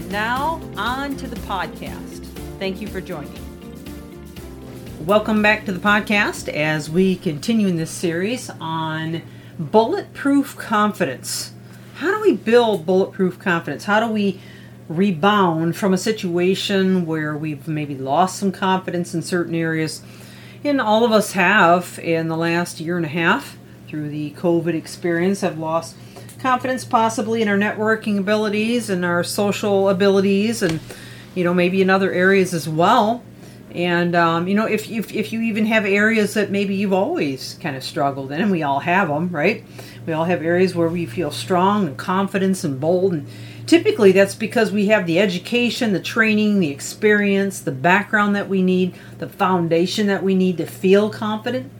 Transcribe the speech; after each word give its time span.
And 0.00 0.10
now, 0.10 0.62
on 0.78 1.14
to 1.18 1.26
the 1.26 1.36
podcast. 1.40 2.24
Thank 2.58 2.80
you 2.80 2.88
for 2.88 3.02
joining. 3.02 3.38
Welcome 5.04 5.42
back 5.42 5.66
to 5.66 5.72
the 5.72 5.78
podcast 5.78 6.48
as 6.48 6.88
we 6.88 7.16
continue 7.16 7.66
in 7.66 7.76
this 7.76 7.90
series 7.90 8.48
on 8.62 9.20
bulletproof 9.58 10.56
confidence. 10.56 11.52
How 11.96 12.10
do 12.12 12.22
we 12.22 12.34
build 12.34 12.86
bulletproof 12.86 13.38
confidence? 13.38 13.84
How 13.84 14.00
do 14.00 14.10
we 14.10 14.40
rebound 14.88 15.76
from 15.76 15.92
a 15.92 15.98
situation 15.98 17.04
where 17.04 17.36
we've 17.36 17.68
maybe 17.68 17.94
lost 17.94 18.38
some 18.38 18.52
confidence 18.52 19.12
in 19.12 19.20
certain 19.20 19.54
areas? 19.54 20.00
And 20.64 20.80
all 20.80 21.04
of 21.04 21.12
us 21.12 21.32
have 21.32 22.00
in 22.02 22.28
the 22.28 22.38
last 22.38 22.80
year 22.80 22.96
and 22.96 23.04
a 23.04 23.10
half 23.10 23.58
through 23.86 24.08
the 24.08 24.30
COVID 24.30 24.72
experience 24.72 25.42
have 25.42 25.58
lost 25.58 25.94
confidence 26.40 26.84
possibly 26.84 27.42
in 27.42 27.48
our 27.48 27.56
networking 27.56 28.18
abilities 28.18 28.90
and 28.90 29.04
our 29.04 29.22
social 29.22 29.88
abilities 29.88 30.62
and 30.62 30.80
you 31.34 31.44
know 31.44 31.54
maybe 31.54 31.82
in 31.82 31.90
other 31.90 32.12
areas 32.12 32.54
as 32.54 32.68
well. 32.68 33.22
And 33.72 34.16
um, 34.16 34.48
you 34.48 34.54
know 34.54 34.66
if, 34.66 34.90
if, 34.90 35.12
if 35.12 35.32
you 35.32 35.40
even 35.42 35.66
have 35.66 35.84
areas 35.84 36.34
that 36.34 36.50
maybe 36.50 36.74
you've 36.74 36.92
always 36.92 37.58
kind 37.60 37.76
of 37.76 37.84
struggled 37.84 38.32
in 38.32 38.40
and 38.40 38.50
we 38.50 38.62
all 38.62 38.80
have 38.80 39.08
them 39.08 39.28
right? 39.28 39.64
We 40.06 40.12
all 40.12 40.24
have 40.24 40.42
areas 40.42 40.74
where 40.74 40.88
we 40.88 41.06
feel 41.06 41.30
strong 41.30 41.86
and 41.86 41.96
confidence 41.96 42.64
and 42.64 42.80
bold. 42.80 43.12
And 43.12 43.28
Typically, 43.70 44.10
that's 44.10 44.34
because 44.34 44.72
we 44.72 44.86
have 44.86 45.06
the 45.06 45.20
education, 45.20 45.92
the 45.92 46.00
training, 46.00 46.58
the 46.58 46.70
experience, 46.70 47.60
the 47.60 47.70
background 47.70 48.34
that 48.34 48.48
we 48.48 48.62
need, 48.62 48.96
the 49.18 49.28
foundation 49.28 50.08
that 50.08 50.24
we 50.24 50.34
need 50.34 50.56
to 50.56 50.66
feel 50.66 51.08
confident. 51.08 51.70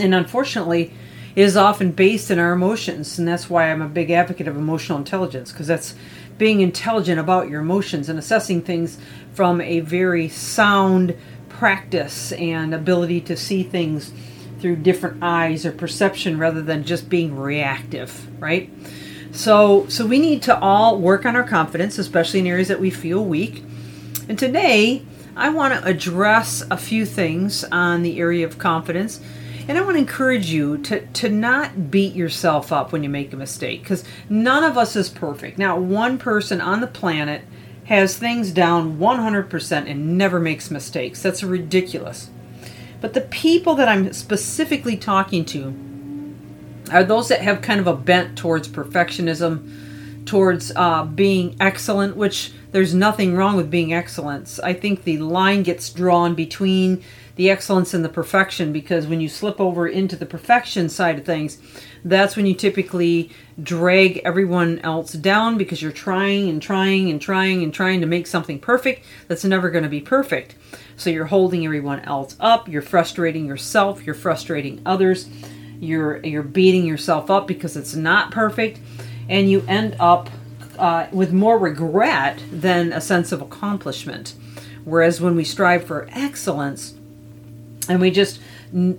And 0.00 0.14
unfortunately, 0.14 0.94
is 1.34 1.56
often 1.56 1.92
based 1.92 2.30
in 2.30 2.38
our 2.38 2.52
emotions. 2.52 3.18
And 3.18 3.26
that's 3.26 3.48
why 3.48 3.70
I'm 3.70 3.82
a 3.82 3.88
big 3.88 4.10
advocate 4.10 4.48
of 4.48 4.56
emotional 4.56 4.98
intelligence, 4.98 5.52
because 5.52 5.66
that's 5.66 5.94
being 6.38 6.60
intelligent 6.60 7.20
about 7.20 7.48
your 7.48 7.60
emotions 7.60 8.08
and 8.08 8.18
assessing 8.18 8.62
things 8.62 8.98
from 9.32 9.60
a 9.60 9.80
very 9.80 10.28
sound 10.28 11.16
practice 11.48 12.32
and 12.32 12.74
ability 12.74 13.20
to 13.20 13.36
see 13.36 13.62
things 13.62 14.12
through 14.58 14.76
different 14.76 15.22
eyes 15.22 15.66
or 15.66 15.72
perception 15.72 16.38
rather 16.38 16.62
than 16.62 16.84
just 16.84 17.08
being 17.08 17.36
reactive, 17.36 18.28
right? 18.40 18.70
So, 19.32 19.86
so 19.88 20.06
we 20.06 20.18
need 20.18 20.42
to 20.42 20.58
all 20.58 20.98
work 20.98 21.24
on 21.24 21.36
our 21.36 21.42
confidence, 21.42 21.98
especially 21.98 22.40
in 22.40 22.46
areas 22.46 22.68
that 22.68 22.80
we 22.80 22.90
feel 22.90 23.24
weak. 23.24 23.64
And 24.28 24.38
today, 24.38 25.02
I 25.34 25.48
want 25.48 25.74
to 25.74 25.88
address 25.88 26.62
a 26.70 26.76
few 26.76 27.06
things 27.06 27.64
on 27.64 28.02
the 28.02 28.20
area 28.20 28.44
of 28.44 28.58
confidence. 28.58 29.20
And 29.68 29.78
I 29.78 29.80
want 29.82 29.94
to 29.94 30.00
encourage 30.00 30.50
you 30.50 30.78
to, 30.78 31.06
to 31.06 31.28
not 31.28 31.90
beat 31.90 32.14
yourself 32.14 32.72
up 32.72 32.90
when 32.90 33.04
you 33.04 33.08
make 33.08 33.32
a 33.32 33.36
mistake 33.36 33.82
because 33.82 34.02
none 34.28 34.64
of 34.64 34.76
us 34.76 34.96
is 34.96 35.08
perfect. 35.08 35.56
Now, 35.56 35.78
one 35.78 36.18
person 36.18 36.60
on 36.60 36.80
the 36.80 36.88
planet 36.88 37.42
has 37.84 38.18
things 38.18 38.50
down 38.50 38.98
100% 38.98 39.90
and 39.90 40.18
never 40.18 40.40
makes 40.40 40.70
mistakes. 40.70 41.22
That's 41.22 41.42
ridiculous. 41.44 42.30
But 43.00 43.14
the 43.14 43.20
people 43.20 43.74
that 43.76 43.88
I'm 43.88 44.12
specifically 44.12 44.96
talking 44.96 45.44
to 45.46 45.74
are 46.90 47.04
those 47.04 47.28
that 47.28 47.40
have 47.40 47.62
kind 47.62 47.80
of 47.80 47.86
a 47.86 47.94
bent 47.94 48.36
towards 48.36 48.68
perfectionism, 48.68 50.26
towards 50.26 50.72
uh, 50.74 51.04
being 51.04 51.56
excellent, 51.60 52.16
which 52.16 52.52
there's 52.72 52.94
nothing 52.94 53.36
wrong 53.36 53.56
with 53.56 53.70
being 53.70 53.92
excellent. 53.92 54.58
I 54.62 54.72
think 54.72 55.04
the 55.04 55.18
line 55.18 55.62
gets 55.62 55.90
drawn 55.90 56.34
between 56.34 57.02
the 57.36 57.50
excellence 57.50 57.94
and 57.94 58.04
the 58.04 58.08
perfection 58.08 58.72
because 58.72 59.06
when 59.06 59.20
you 59.20 59.28
slip 59.28 59.60
over 59.60 59.86
into 59.86 60.16
the 60.16 60.26
perfection 60.26 60.88
side 60.88 61.18
of 61.18 61.24
things, 61.24 61.58
that's 62.04 62.36
when 62.36 62.46
you 62.46 62.54
typically 62.54 63.30
drag 63.62 64.18
everyone 64.24 64.78
else 64.80 65.12
down 65.12 65.58
because 65.58 65.80
you're 65.80 65.92
trying 65.92 66.48
and 66.48 66.60
trying 66.60 67.10
and 67.10 67.20
trying 67.20 67.62
and 67.62 67.72
trying 67.72 68.00
to 68.00 68.06
make 68.06 68.26
something 68.26 68.58
perfect 68.58 69.04
that's 69.28 69.44
never 69.44 69.70
going 69.70 69.84
to 69.84 69.90
be 69.90 70.00
perfect. 70.00 70.54
So 70.96 71.10
you're 71.10 71.26
holding 71.26 71.64
everyone 71.64 72.00
else 72.00 72.36
up, 72.38 72.68
you're 72.68 72.82
frustrating 72.82 73.46
yourself, 73.46 74.04
you're 74.04 74.14
frustrating 74.14 74.82
others 74.84 75.28
you're 75.82 76.24
you're 76.24 76.44
beating 76.44 76.86
yourself 76.86 77.28
up 77.28 77.46
because 77.46 77.76
it's 77.76 77.94
not 77.94 78.30
perfect 78.30 78.78
and 79.28 79.50
you 79.50 79.64
end 79.66 79.96
up 79.98 80.30
uh, 80.78 81.06
with 81.12 81.32
more 81.32 81.58
regret 81.58 82.40
than 82.52 82.92
a 82.92 83.00
sense 83.00 83.32
of 83.32 83.42
accomplishment 83.42 84.34
whereas 84.84 85.20
when 85.20 85.34
we 85.34 85.42
strive 85.42 85.84
for 85.84 86.08
excellence 86.12 86.94
and 87.88 88.00
we 88.00 88.10
just 88.10 88.40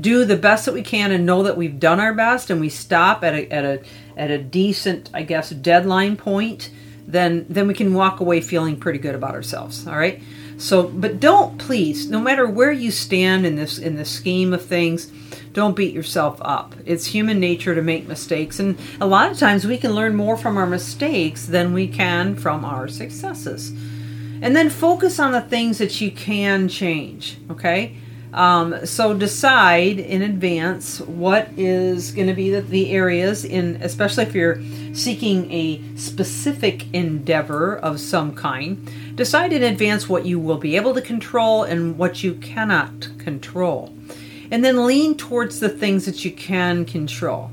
do 0.00 0.24
the 0.24 0.36
best 0.36 0.64
that 0.64 0.74
we 0.74 0.82
can 0.82 1.12
and 1.12 1.24
know 1.24 1.42
that 1.42 1.56
we've 1.56 1.78
done 1.78 2.00
our 2.00 2.14
best 2.14 2.50
and 2.50 2.60
we 2.60 2.68
stop 2.68 3.22
at 3.22 3.34
a 3.34 3.52
at 3.52 3.64
a 3.64 3.82
at 4.16 4.30
a 4.30 4.38
decent 4.38 5.10
i 5.14 5.22
guess 5.22 5.50
deadline 5.50 6.16
point 6.16 6.70
then 7.06 7.46
then 7.48 7.68
we 7.68 7.74
can 7.74 7.94
walk 7.94 8.20
away 8.20 8.40
feeling 8.40 8.78
pretty 8.78 8.98
good 8.98 9.14
about 9.14 9.34
ourselves 9.34 9.86
all 9.86 9.96
right 9.96 10.22
so 10.58 10.84
but 10.88 11.20
don't 11.20 11.58
please 11.58 12.08
no 12.10 12.20
matter 12.20 12.46
where 12.46 12.72
you 12.72 12.90
stand 12.90 13.46
in 13.46 13.56
this 13.56 13.78
in 13.78 13.96
the 13.96 14.04
scheme 14.04 14.52
of 14.52 14.64
things 14.64 15.10
don't 15.52 15.74
beat 15.74 15.94
yourself 15.94 16.38
up. 16.42 16.74
It's 16.86 17.06
human 17.06 17.40
nature 17.40 17.74
to 17.74 17.82
make 17.82 18.06
mistakes, 18.06 18.60
and 18.60 18.78
a 19.00 19.06
lot 19.06 19.30
of 19.30 19.38
times 19.38 19.66
we 19.66 19.78
can 19.78 19.92
learn 19.92 20.14
more 20.14 20.36
from 20.36 20.56
our 20.56 20.66
mistakes 20.66 21.46
than 21.46 21.72
we 21.72 21.88
can 21.88 22.36
from 22.36 22.64
our 22.64 22.86
successes. 22.86 23.70
And 24.42 24.54
then 24.54 24.70
focus 24.70 25.18
on 25.18 25.32
the 25.32 25.40
things 25.40 25.78
that 25.78 26.00
you 26.00 26.10
can 26.10 26.68
change, 26.68 27.36
okay? 27.50 27.96
Um, 28.32 28.86
so 28.86 29.12
decide 29.12 29.98
in 29.98 30.22
advance 30.22 31.00
what 31.00 31.48
is 31.56 32.12
going 32.12 32.28
to 32.28 32.34
be 32.34 32.50
the, 32.50 32.62
the 32.62 32.90
areas 32.90 33.44
in, 33.44 33.80
especially 33.82 34.24
if 34.24 34.34
you're 34.34 34.62
seeking 34.94 35.50
a 35.50 35.82
specific 35.96 36.92
endeavor 36.94 37.76
of 37.76 37.98
some 37.98 38.34
kind. 38.34 38.88
Decide 39.16 39.52
in 39.52 39.62
advance 39.62 40.08
what 40.08 40.26
you 40.26 40.38
will 40.38 40.58
be 40.58 40.76
able 40.76 40.94
to 40.94 41.02
control 41.02 41.64
and 41.64 41.98
what 41.98 42.22
you 42.22 42.34
cannot 42.34 43.08
control 43.18 43.92
and 44.50 44.64
then 44.64 44.86
lean 44.86 45.16
towards 45.16 45.60
the 45.60 45.68
things 45.68 46.06
that 46.06 46.24
you 46.24 46.32
can 46.32 46.84
control. 46.84 47.50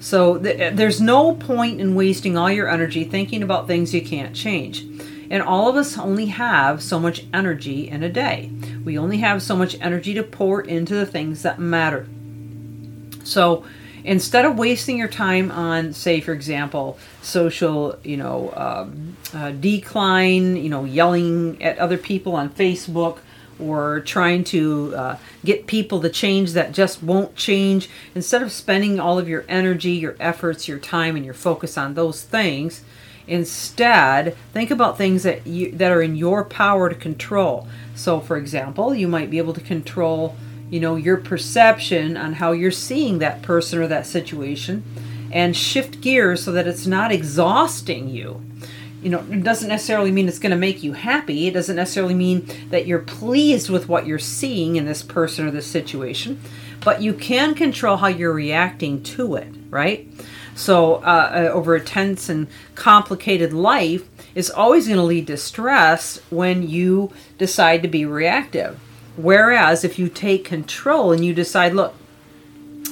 So 0.00 0.38
th- 0.38 0.74
there's 0.74 1.00
no 1.00 1.34
point 1.34 1.80
in 1.80 1.94
wasting 1.94 2.36
all 2.36 2.50
your 2.50 2.68
energy 2.68 3.04
thinking 3.04 3.42
about 3.42 3.66
things 3.66 3.94
you 3.94 4.02
can't 4.02 4.34
change. 4.34 4.84
And 5.34 5.42
all 5.42 5.68
of 5.68 5.74
us 5.74 5.98
only 5.98 6.26
have 6.26 6.80
so 6.80 7.00
much 7.00 7.26
energy 7.34 7.88
in 7.88 8.04
a 8.04 8.08
day. 8.08 8.52
We 8.84 8.96
only 8.96 9.18
have 9.18 9.42
so 9.42 9.56
much 9.56 9.76
energy 9.80 10.14
to 10.14 10.22
pour 10.22 10.60
into 10.60 10.94
the 10.94 11.04
things 11.04 11.42
that 11.42 11.58
matter. 11.58 12.06
So 13.24 13.64
instead 14.04 14.44
of 14.44 14.56
wasting 14.56 14.96
your 14.96 15.08
time 15.08 15.50
on, 15.50 15.92
say, 15.92 16.20
for 16.20 16.32
example, 16.32 16.98
social, 17.20 17.98
you 18.04 18.16
know, 18.16 18.52
um, 18.54 19.16
uh, 19.34 19.50
decline, 19.50 20.54
you 20.54 20.68
know, 20.68 20.84
yelling 20.84 21.60
at 21.60 21.80
other 21.80 21.98
people 21.98 22.36
on 22.36 22.48
Facebook, 22.50 23.18
or 23.58 24.02
trying 24.02 24.44
to 24.44 24.94
uh, 24.94 25.16
get 25.44 25.66
people 25.66 26.00
to 26.02 26.10
change 26.10 26.52
that 26.52 26.70
just 26.70 27.02
won't 27.02 27.34
change, 27.34 27.90
instead 28.14 28.40
of 28.40 28.52
spending 28.52 29.00
all 29.00 29.18
of 29.18 29.28
your 29.28 29.44
energy, 29.48 29.94
your 29.94 30.14
efforts, 30.20 30.68
your 30.68 30.78
time, 30.78 31.16
and 31.16 31.24
your 31.24 31.34
focus 31.34 31.76
on 31.76 31.94
those 31.94 32.22
things, 32.22 32.84
instead 33.26 34.36
think 34.52 34.70
about 34.70 34.98
things 34.98 35.22
that 35.22 35.46
you 35.46 35.72
that 35.72 35.90
are 35.90 36.02
in 36.02 36.16
your 36.16 36.44
power 36.44 36.88
to 36.88 36.94
control. 36.94 37.66
So, 37.94 38.20
for 38.20 38.36
example, 38.36 38.94
you 38.94 39.08
might 39.08 39.30
be 39.30 39.38
able 39.38 39.54
to 39.54 39.60
control, 39.60 40.36
you 40.70 40.80
know, 40.80 40.96
your 40.96 41.16
perception 41.16 42.16
on 42.16 42.34
how 42.34 42.52
you're 42.52 42.70
seeing 42.70 43.18
that 43.18 43.42
person 43.42 43.78
or 43.78 43.86
that 43.86 44.06
situation, 44.06 44.84
and 45.32 45.56
shift 45.56 46.00
gears 46.00 46.44
so 46.44 46.52
that 46.52 46.66
it's 46.66 46.86
not 46.86 47.12
exhausting 47.12 48.08
you 48.08 48.44
you 49.04 49.10
know, 49.10 49.18
it 49.30 49.42
doesn't 49.44 49.68
necessarily 49.68 50.10
mean 50.10 50.28
it's 50.28 50.38
going 50.38 50.50
to 50.50 50.56
make 50.56 50.82
you 50.82 50.94
happy. 50.94 51.46
It 51.46 51.52
doesn't 51.52 51.76
necessarily 51.76 52.14
mean 52.14 52.48
that 52.70 52.86
you're 52.86 53.00
pleased 53.00 53.68
with 53.68 53.86
what 53.86 54.06
you're 54.06 54.18
seeing 54.18 54.76
in 54.76 54.86
this 54.86 55.02
person 55.02 55.46
or 55.46 55.50
this 55.50 55.66
situation, 55.66 56.40
but 56.84 57.02
you 57.02 57.14
can 57.14 57.54
control 57.54 57.96
how 57.96 58.08
you're 58.08 58.32
reacting 58.32 59.02
to 59.02 59.36
it, 59.36 59.48
right? 59.70 60.08
So, 60.54 60.96
uh, 60.96 61.48
uh, 61.48 61.52
over 61.52 61.74
a 61.74 61.80
tense 61.80 62.28
and 62.28 62.46
complicated 62.74 63.52
life 63.52 64.08
is 64.34 64.50
always 64.50 64.86
going 64.86 64.98
to 64.98 65.04
lead 65.04 65.26
to 65.28 65.36
stress 65.36 66.20
when 66.30 66.68
you 66.68 67.12
decide 67.38 67.82
to 67.82 67.88
be 67.88 68.04
reactive. 68.04 68.78
Whereas 69.16 69.84
if 69.84 69.98
you 69.98 70.08
take 70.08 70.44
control 70.44 71.12
and 71.12 71.24
you 71.24 71.34
decide, 71.34 71.72
look, 71.72 71.94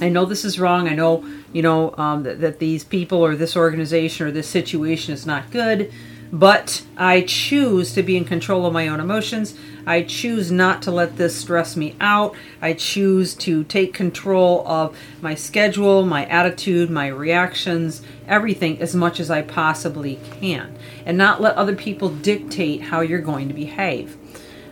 I 0.01 0.09
know 0.09 0.25
this 0.25 0.45
is 0.45 0.59
wrong. 0.59 0.89
I 0.89 0.95
know, 0.95 1.25
you 1.53 1.63
know, 1.63 1.95
um, 1.97 2.23
that, 2.25 2.41
that 2.41 2.59
these 2.59 2.83
people 2.83 3.19
or 3.19 3.37
this 3.37 3.57
organization 3.57 4.27
or 4.27 4.31
this 4.31 4.49
situation 4.49 5.15
is 5.15 5.27
not 5.27 5.51
good. 5.51 5.93
But 6.33 6.83
I 6.97 7.21
choose 7.21 7.93
to 7.93 8.03
be 8.03 8.17
in 8.17 8.25
control 8.25 8.65
of 8.65 8.73
my 8.73 8.89
own 8.89 9.01
emotions. 9.01 9.55
I 9.87 10.01
choose 10.03 10.51
not 10.51 10.81
to 10.83 10.91
let 10.91 11.19
this 11.19 11.37
stress 11.37 11.77
me 11.77 11.95
out. 12.01 12.35
I 12.63 12.73
choose 12.73 13.35
to 13.35 13.65
take 13.65 13.93
control 13.93 14.67
of 14.67 14.97
my 15.21 15.35
schedule, 15.35 16.07
my 16.07 16.25
attitude, 16.25 16.89
my 16.89 17.09
reactions, 17.09 18.01
everything 18.27 18.81
as 18.81 18.95
much 18.95 19.21
as 19.21 19.31
I 19.31 19.43
possibly 19.43 20.19
can, 20.41 20.75
and 21.05 21.19
not 21.19 21.43
let 21.43 21.57
other 21.57 21.77
people 21.77 22.09
dictate 22.09 22.81
how 22.81 23.03
you're 23.03 23.21
going 23.21 23.49
to 23.49 23.55
behave. 23.55 24.17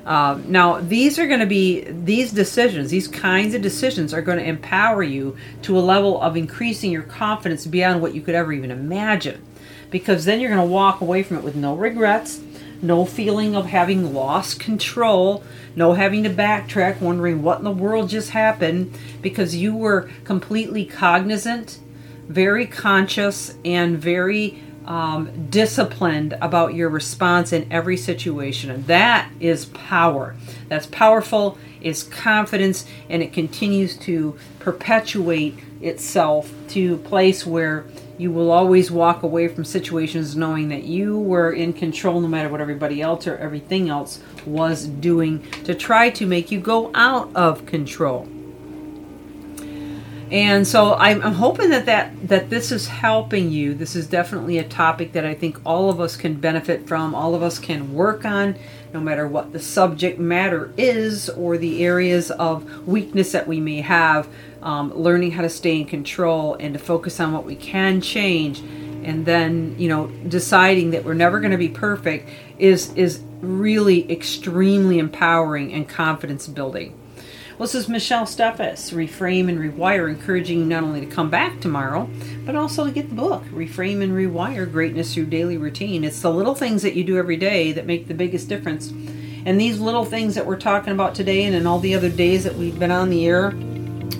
Uh, 0.06 0.40
now, 0.46 0.80
these 0.80 1.18
are 1.18 1.26
going 1.26 1.40
to 1.40 1.46
be, 1.46 1.84
these 1.90 2.32
decisions, 2.32 2.90
these 2.90 3.06
kinds 3.06 3.52
of 3.54 3.60
decisions 3.60 4.14
are 4.14 4.22
going 4.22 4.38
to 4.38 4.44
empower 4.44 5.02
you 5.02 5.36
to 5.60 5.76
a 5.76 5.80
level 5.80 6.22
of 6.22 6.38
increasing 6.38 6.90
your 6.90 7.02
confidence 7.02 7.66
beyond 7.66 8.00
what 8.00 8.14
you 8.14 8.22
could 8.22 8.34
ever 8.34 8.50
even 8.50 8.70
imagine 8.70 9.44
because 9.90 10.24
then 10.24 10.40
you're 10.40 10.50
going 10.50 10.66
to 10.66 10.72
walk 10.72 11.00
away 11.00 11.22
from 11.22 11.36
it 11.36 11.44
with 11.44 11.56
no 11.56 11.74
regrets, 11.74 12.40
no 12.82 13.04
feeling 13.04 13.54
of 13.54 13.66
having 13.66 14.14
lost 14.14 14.58
control, 14.58 15.44
no 15.76 15.92
having 15.92 16.22
to 16.24 16.30
backtrack, 16.30 17.00
wondering 17.00 17.42
what 17.42 17.58
in 17.58 17.64
the 17.64 17.70
world 17.70 18.08
just 18.08 18.30
happened, 18.30 18.96
because 19.20 19.56
you 19.56 19.74
were 19.74 20.08
completely 20.24 20.84
cognizant, 20.84 21.78
very 22.28 22.66
conscious, 22.66 23.54
and 23.64 23.98
very 23.98 24.62
um, 24.86 25.48
disciplined 25.50 26.36
about 26.40 26.74
your 26.74 26.88
response 26.88 27.52
in 27.52 27.70
every 27.72 27.96
situation. 27.96 28.70
And 28.70 28.86
that 28.86 29.30
is 29.40 29.66
power. 29.66 30.36
That's 30.68 30.86
powerful, 30.86 31.58
is 31.80 32.02
confidence, 32.02 32.86
and 33.08 33.22
it 33.22 33.32
continues 33.32 33.96
to 33.98 34.38
perpetuate 34.58 35.58
itself 35.80 36.52
to 36.68 36.94
a 36.94 36.98
place 36.98 37.46
where 37.46 37.84
you 38.18 38.30
will 38.30 38.50
always 38.50 38.90
walk 38.90 39.22
away 39.22 39.48
from 39.48 39.64
situations 39.64 40.36
knowing 40.36 40.68
that 40.68 40.82
you 40.82 41.18
were 41.18 41.52
in 41.52 41.72
control 41.72 42.20
no 42.20 42.28
matter 42.28 42.50
what 42.50 42.60
everybody 42.60 43.00
else 43.00 43.26
or 43.26 43.36
everything 43.38 43.88
else 43.88 44.20
was 44.44 44.86
doing 44.86 45.42
to 45.64 45.74
try 45.74 46.10
to 46.10 46.26
make 46.26 46.50
you 46.50 46.60
go 46.60 46.90
out 46.94 47.34
of 47.34 47.64
control. 47.64 48.28
And 50.30 50.64
so 50.66 50.94
I'm, 50.94 51.20
I'm, 51.22 51.34
hoping 51.34 51.70
that, 51.70 51.86
that 51.86 52.28
that 52.28 52.50
this 52.50 52.70
is 52.70 52.86
helping 52.86 53.50
you. 53.50 53.74
This 53.74 53.96
is 53.96 54.06
definitely 54.06 54.58
a 54.58 54.64
topic 54.64 55.12
that 55.12 55.24
I 55.24 55.34
think 55.34 55.60
all 55.66 55.90
of 55.90 55.98
us 55.98 56.16
can 56.16 56.34
benefit 56.34 56.86
from. 56.86 57.16
All 57.16 57.34
of 57.34 57.42
us 57.42 57.58
can 57.58 57.92
work 57.94 58.24
on, 58.24 58.54
no 58.92 59.00
matter 59.00 59.26
what 59.26 59.52
the 59.52 59.58
subject 59.58 60.20
matter 60.20 60.72
is 60.76 61.28
or 61.30 61.58
the 61.58 61.84
areas 61.84 62.30
of 62.30 62.86
weakness 62.86 63.32
that 63.32 63.48
we 63.48 63.58
may 63.58 63.80
have 63.80 64.28
um, 64.62 64.94
learning 64.94 65.32
how 65.32 65.42
to 65.42 65.48
stay 65.48 65.80
in 65.80 65.86
control 65.86 66.54
and 66.54 66.74
to 66.74 66.78
focus 66.78 67.18
on 67.18 67.32
what 67.32 67.44
we 67.44 67.56
can 67.56 68.00
change 68.00 68.60
and 69.02 69.24
then 69.24 69.74
you 69.78 69.88
know 69.88 70.08
deciding 70.28 70.90
that 70.90 71.04
we're 71.04 71.14
never 71.14 71.40
going 71.40 71.52
to 71.52 71.56
be 71.56 71.68
perfect 71.68 72.28
is 72.58 72.92
is 72.94 73.22
really 73.40 74.10
extremely 74.12 74.98
empowering 74.98 75.72
and 75.72 75.88
confidence 75.88 76.46
building 76.46 76.94
well, 77.60 77.66
this 77.66 77.74
is 77.74 77.90
Michelle 77.90 78.24
Steffes, 78.24 78.90
Reframe 78.90 79.50
and 79.50 79.58
Rewire, 79.58 80.08
encouraging 80.08 80.60
you 80.60 80.64
not 80.64 80.82
only 80.82 81.00
to 81.00 81.06
come 81.06 81.28
back 81.28 81.60
tomorrow, 81.60 82.08
but 82.46 82.56
also 82.56 82.86
to 82.86 82.90
get 82.90 83.10
the 83.10 83.14
book, 83.14 83.44
Reframe 83.48 84.02
and 84.02 84.14
Rewire 84.14 84.64
Greatness 84.72 85.12
Through 85.12 85.26
Daily 85.26 85.58
Routine. 85.58 86.02
It's 86.02 86.22
the 86.22 86.32
little 86.32 86.54
things 86.54 86.80
that 86.80 86.94
you 86.94 87.04
do 87.04 87.18
every 87.18 87.36
day 87.36 87.72
that 87.72 87.84
make 87.84 88.08
the 88.08 88.14
biggest 88.14 88.48
difference. 88.48 88.88
And 89.44 89.60
these 89.60 89.78
little 89.78 90.06
things 90.06 90.36
that 90.36 90.46
we're 90.46 90.56
talking 90.56 90.94
about 90.94 91.14
today 91.14 91.44
and 91.44 91.54
in 91.54 91.66
all 91.66 91.78
the 91.78 91.94
other 91.94 92.08
days 92.08 92.44
that 92.44 92.54
we've 92.54 92.78
been 92.78 92.90
on 92.90 93.10
the 93.10 93.26
air 93.26 93.52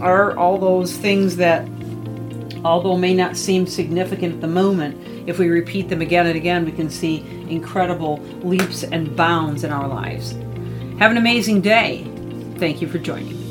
are 0.01 0.37
all 0.37 0.59
those 0.59 0.95
things 0.99 1.37
that, 1.37 1.67
although 2.63 2.99
may 2.99 3.15
not 3.15 3.39
seem 3.39 3.67
significant 3.67 4.35
at 4.35 4.43
the 4.43 4.49
moment, 4.49 4.99
if 5.27 5.39
we 5.39 5.49
repeat 5.49 5.89
them 5.89 6.03
again 6.03 6.27
and 6.27 6.37
again, 6.37 6.67
we 6.67 6.73
can 6.73 6.91
see 6.91 7.25
incredible 7.49 8.19
leaps 8.43 8.85
and 8.85 9.17
bounds 9.17 9.65
in 9.65 9.71
our 9.71 9.89
lives. 9.89 10.33
Have 10.99 11.11
an 11.11 11.17
amazing 11.17 11.63
day. 11.63 12.10
Thank 12.61 12.83
you 12.83 12.89
for 12.89 12.99
joining 12.99 13.41
me. 13.41 13.50